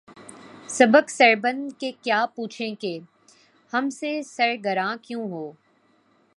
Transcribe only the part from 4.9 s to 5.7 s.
کیوں ہو؟‘‘